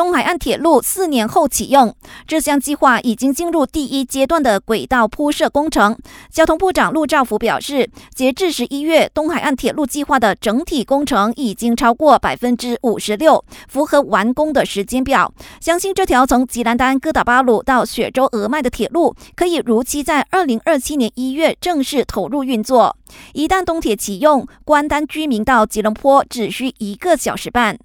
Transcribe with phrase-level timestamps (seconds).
[0.00, 1.94] 东海岸铁路四年后启用。
[2.26, 5.94] 这项计划已经进入第一阶段的轨道铺设工程。
[6.30, 15.30] 交通部长陆兆福表示，截至十一月，东海岸铁路计划的整体工程已经超过百分之五十六，符合完工的时间表。
[15.60, 22.96] 相信这条从吉兰丹哥打巴鲁到雪州俄麦的铁路可以如期在二零二七年一月正式投入运作。
[23.34, 27.76] 一旦东铁启用，关丹居民到吉隆坡只需一个小时半。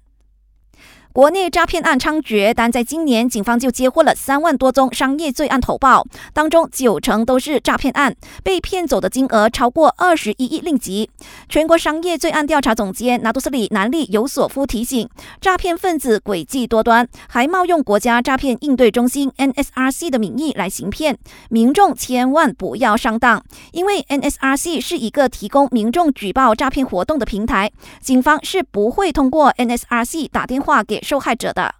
[1.16, 8.14] 国内诈骗案猖獗，但在今年，警方就接获了三万多宗商业罪案投报，当中九成都是诈骗案，
[8.44, 11.08] 被骗走的金额超过二十一亿令吉。
[11.48, 15.08] 全国商业罪案调查总监拿督斯里南利尤索夫提醒，
[15.40, 21.16] 诈骗分子诡计多端，还冒用国家诈骗应对中心 NSRC 的名义来行骗，
[21.48, 23.42] 民众千万不要上当，
[23.72, 31.00] 因为 NSRC 是一个提供民众举报诈骗活动的平台，警方是不会通过 NSRC 打电话给。
[31.06, 31.76] 受害者的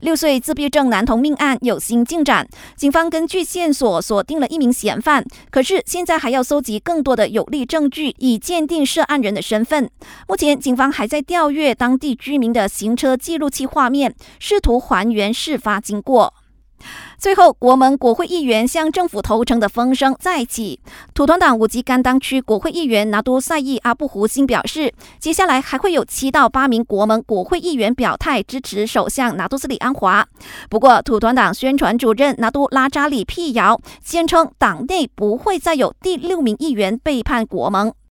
[0.00, 9.88] 六岁自闭症男童命案有新进展，警方根据线索锁定了一名嫌犯，可是现在还要搜集更多的有力证据，以鉴定涉案人的身份。
[10.26, 16.34] 目前警方还在调阅当地居民的行车记录器画面，试图还原事发经过。
[17.22, 20.80] 最后，国盟国会议员向政府投诚的风声再起。
[21.14, 30.26] 土团党五级甘当区国会议员拿督赛义阿布胡辛表示，接下来还会有七到八名国盟国会议员表态支持首相拿督斯里安华。
[30.68, 37.92] 不过，土团党宣传主任拿督拉扎里辟谣，坚称党内不会再有第六名议员背叛国盟。